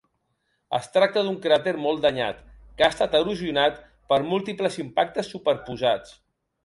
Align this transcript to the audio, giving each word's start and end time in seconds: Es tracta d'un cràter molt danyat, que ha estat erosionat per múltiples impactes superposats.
Es 0.75 0.87
tracta 0.93 1.21
d'un 1.27 1.35
cràter 1.43 1.73
molt 1.83 2.01
danyat, 2.07 2.39
que 2.79 2.87
ha 2.87 2.89
estat 2.95 3.17
erosionat 3.19 3.77
per 4.15 4.19
múltiples 4.31 4.79
impactes 4.85 5.31
superposats. 5.35 6.17